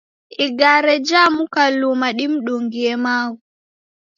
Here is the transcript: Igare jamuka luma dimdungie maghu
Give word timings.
Igare 0.45 0.93
jamuka 1.07 1.61
luma 1.79 2.07
dimdungie 2.17 2.93
maghu 3.03 3.39